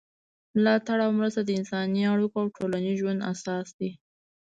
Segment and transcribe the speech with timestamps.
[0.55, 3.91] ملاتړ او مرسته د انساني اړیکو او ټولنیز ژوند اساس دی.